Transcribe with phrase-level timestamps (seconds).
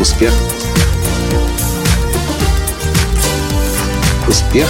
[0.00, 0.32] Успех.
[4.26, 4.66] Успех.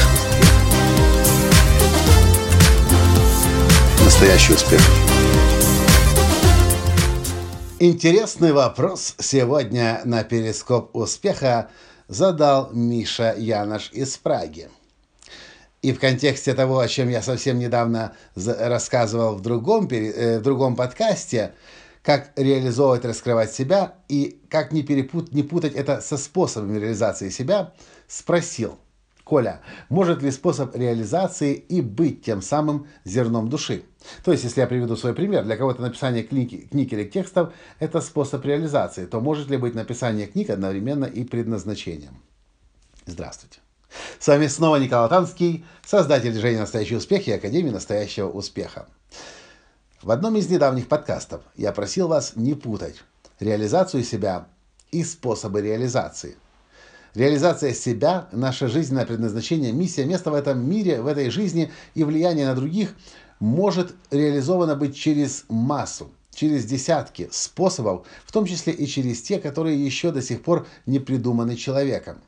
[4.05, 4.81] Настоящий успех.
[7.79, 11.71] Интересный вопрос сегодня на перископ успеха
[12.09, 14.69] задал Миша Янош из Праги.
[15.81, 20.75] И в контексте того, о чем я совсем недавно рассказывал в другом, э, в другом
[20.75, 21.55] подкасте,
[22.03, 27.75] как реализовывать, раскрывать себя и как не, перепут, не путать это со способами реализации себя,
[28.09, 28.79] спросил,
[29.25, 33.85] Коля, может ли способ реализации и быть тем самым зерном души?
[34.25, 38.01] То есть, если я приведу свой пример, для кого-то написание книги, книг или текстов– это
[38.01, 42.21] способ реализации, то может ли быть написание книг одновременно и предназначением?
[43.07, 43.61] Здравствуйте.
[44.19, 48.89] С вами снова Николай Танский, создатель движения «Настоящий успех» и Академии «Настоящего успеха».
[50.03, 53.03] В одном из недавних подкастов я просил вас не путать
[53.39, 54.49] реализацию себя
[54.91, 56.39] и способы реализации.
[57.15, 62.47] Реализация себя, наше жизненное предназначение, миссия, место в этом мире, в этой жизни и влияние
[62.47, 62.97] на других
[63.41, 69.85] может реализовано быть через массу, через десятки способов, в том числе и через те, которые
[69.85, 72.23] еще до сих пор не придуманы человеком.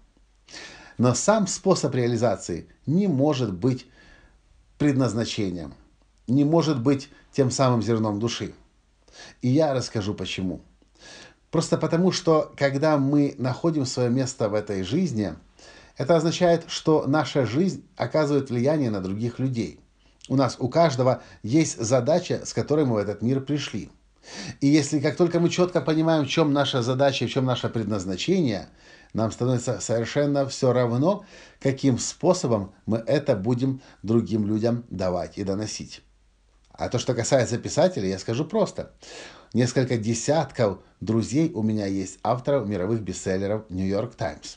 [0.98, 3.86] Но сам способ реализации не может быть
[4.76, 5.72] предназначением,
[6.26, 8.54] не может быть тем самым зерном души.
[9.40, 10.60] И я расскажу почему.
[11.50, 15.34] Просто потому, что когда мы находим свое место в этой жизни,
[15.96, 19.78] это означает, что наша жизнь оказывает влияние на других людей.
[20.28, 23.90] У нас у каждого есть задача, с которой мы в этот мир пришли.
[24.60, 28.68] И если как только мы четко понимаем, в чем наша задача, в чем наше предназначение,
[29.12, 31.24] нам становится совершенно все равно,
[31.60, 36.02] каким способом мы это будем другим людям давать и доносить.
[36.82, 38.90] А то, что касается писателей, я скажу просто.
[39.54, 44.56] Несколько десятков друзей у меня есть авторов мировых бестселлеров «Нью-Йорк Таймс».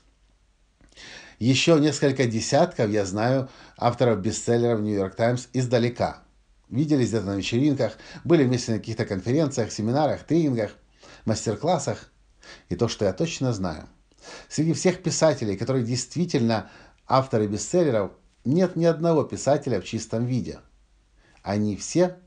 [1.38, 6.23] Еще несколько десятков я знаю авторов бестселлеров «Нью-Йорк Таймс» издалека.
[6.67, 10.72] Виделись где-то на вечеринках, были вместе на каких-то конференциях, семинарах, тренингах,
[11.25, 12.09] мастер-классах.
[12.69, 13.88] И то, что я точно знаю.
[14.49, 16.72] Среди всех писателей, которые действительно
[17.05, 18.13] авторы бестселлеров,
[18.45, 20.57] нет ни одного писателя в чистом виде–
[21.45, 22.17] они все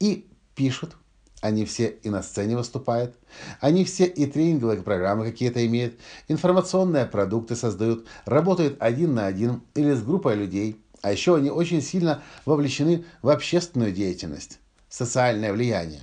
[0.00, 0.96] и пишут,
[1.40, 3.16] они все и на сцене выступают,
[3.60, 5.98] они все и тренинговые программы какие-то имеют,
[6.28, 11.80] информационные продукты создают, работают один на один или с группой людей, а еще они очень
[11.80, 16.02] сильно вовлечены в общественную деятельность, социальное влияние.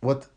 [0.00, 0.28] Вот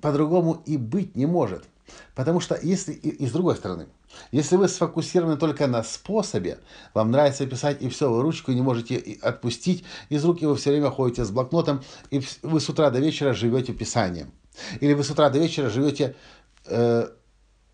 [0.00, 1.64] по-другому и быть не может–
[2.14, 3.86] Потому что если, и, и с другой стороны,
[4.32, 6.58] если вы сфокусированы только на способе,
[6.94, 10.90] вам нравится писать и все, вы ручку не можете отпустить из руки, вы все время
[10.90, 14.32] ходите с блокнотом, и вы с утра до вечера живете писанием.
[14.80, 16.16] Или вы с утра до вечера живете
[16.66, 17.08] э,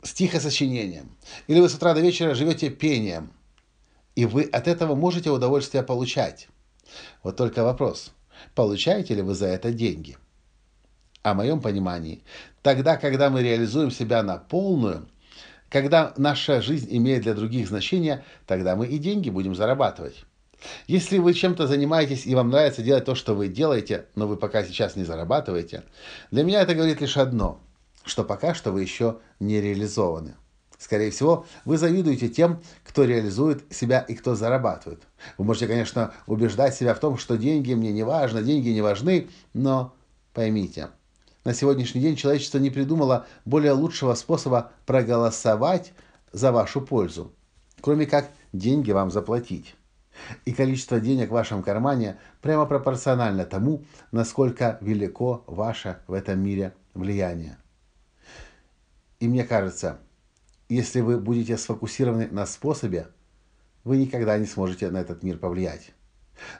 [0.02, 1.16] стихосочинением.
[1.46, 3.32] Или вы с утра до вечера живете пением.
[4.14, 6.48] И вы от этого можете удовольствие получать.
[7.22, 8.12] Вот только вопрос,
[8.54, 10.18] получаете ли вы за это деньги?
[11.22, 12.24] О моем понимании,
[12.62, 15.08] Тогда, когда мы реализуем себя на полную,
[15.72, 20.24] когда наша жизнь имеет для других значение, тогда мы и деньги будем зарабатывать.
[20.86, 24.62] Если вы чем-то занимаетесь и вам нравится делать то, что вы делаете, но вы пока
[24.62, 25.84] сейчас не зарабатываете,
[26.30, 27.58] для меня это говорит лишь одно,
[28.04, 30.34] что пока что вы еще не реализованы.
[30.78, 35.02] Скорее всего, вы завидуете тем, кто реализует себя и кто зарабатывает.
[35.38, 39.30] Вы можете, конечно, убеждать себя в том, что деньги мне не важны, деньги не важны,
[39.54, 39.94] но
[40.34, 40.88] поймите–
[41.44, 45.92] на сегодняшний день человечество не придумало более лучшего способа проголосовать
[46.32, 47.32] за вашу пользу,
[47.80, 49.74] кроме как деньги вам заплатить.
[50.44, 56.74] И количество денег в вашем кармане прямо пропорционально тому, насколько велико ваше в этом мире
[56.94, 57.56] влияние.
[59.20, 59.98] И мне кажется,
[60.68, 63.08] если вы будете сфокусированы на способе,
[63.84, 65.92] вы никогда не сможете на этот мир повлиять.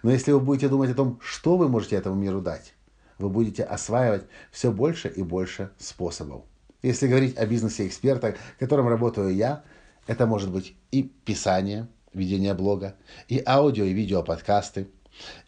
[0.03, 2.75] Но если вы будете думать о том, что вы можете этому миру дать,
[3.23, 6.43] вы будете осваивать все больше и больше способов.
[6.83, 9.63] Если говорить о бизнесе эксперта, которым работаю я,
[10.07, 12.97] это может быть и писание, ведение блога,
[13.29, 14.89] и аудио и видео подкасты,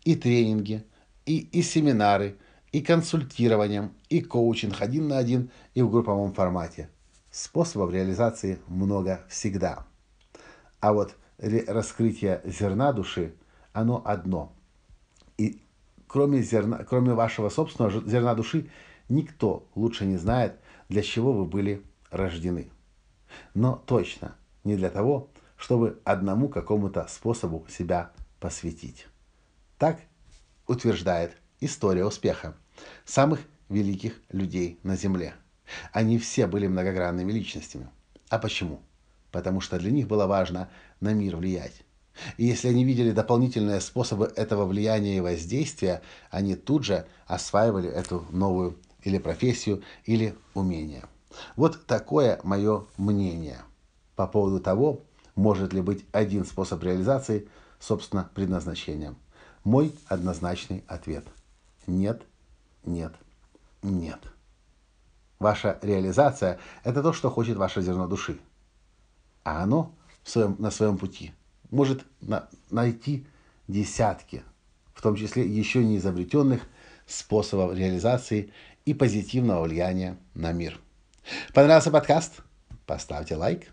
[0.05, 0.85] и тренинги,
[1.27, 2.37] и, и семинары,
[2.71, 6.89] и консультирование, и коучинг один на один и в групповом формате.
[7.31, 9.87] Способов реализации много всегда.
[10.81, 13.35] А вот раскрытие зерна души,
[13.73, 14.53] оно одно.
[16.07, 18.71] Кроме, зерна, кроме вашего собственного зерна души,
[19.09, 20.59] никто лучше не знает,
[20.89, 22.71] для чего вы были рождены.
[23.55, 29.07] Но точно не для того, чтобы одному какому-то способу себя посвятить.
[29.79, 30.01] Так
[30.67, 32.57] утверждает история успеха
[33.05, 35.35] самых великих людей на Земле.
[35.93, 37.89] Они все были многогранными личностями.
[38.29, 38.83] А почему?
[39.31, 40.69] Потому что для них было важно
[41.01, 41.84] на мир влиять.
[42.37, 48.27] И если они видели дополнительные способы этого влияния и воздействия, они тут же осваивали эту
[48.31, 51.05] новую или профессию, или умение.
[51.57, 53.59] Вот такое мое мнение
[54.17, 55.03] по поводу того,
[55.35, 57.49] может ли быть один способ реализации,
[57.81, 59.15] собственно, предназначения.
[59.65, 61.25] Мой однозначный ответ–
[61.87, 62.23] нет,
[62.85, 63.13] нет,
[63.83, 64.21] нет.
[65.39, 68.39] Ваша реализация– это то, что хочет ваше зерно души.
[69.43, 71.35] А оно в своем, на своем пути
[71.75, 73.27] может на, найти
[73.69, 74.43] десятки,
[74.95, 76.63] в том числе еще не изобретенных
[77.07, 78.53] способов реализации
[78.87, 80.79] и позитивного влияния на мир.
[81.53, 82.41] Понравился подкаст?
[82.87, 83.69] Поставьте лайк,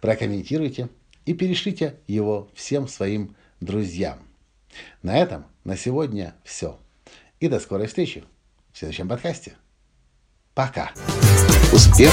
[0.00, 0.88] прокомментируйте
[1.26, 4.18] и перешлите его всем своим друзьям.
[5.02, 6.78] На этом на сегодня все.
[7.40, 8.24] И до скорой встречи
[8.72, 9.54] в следующем подкасте.
[10.54, 10.92] Пока.
[11.72, 12.12] Успех.